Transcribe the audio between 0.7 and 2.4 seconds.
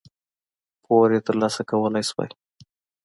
پور یې ترلاسه کولای شو.